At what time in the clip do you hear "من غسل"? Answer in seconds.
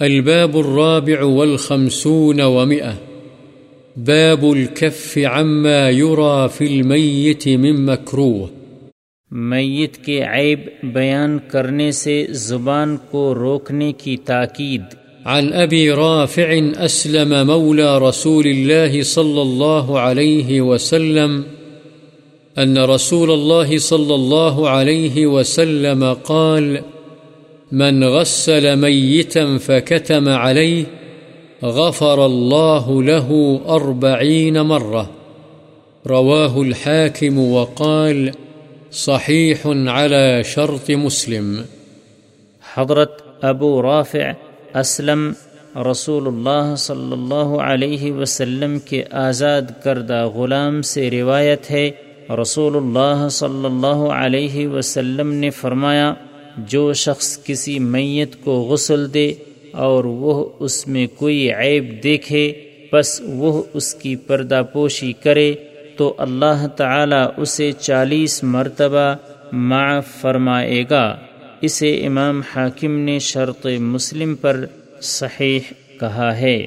27.72-28.76